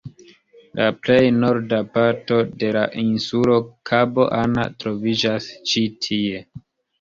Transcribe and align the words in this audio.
La 0.77 0.85
plej 1.07 1.17
norda 1.41 1.81
parto 1.97 2.39
de 2.63 2.71
la 2.77 2.85
insulo, 3.01 3.59
Kabo 3.91 4.27
Anna, 4.39 4.65
troviĝas 4.85 5.51
ĉi 5.75 5.85
tie. 6.09 6.43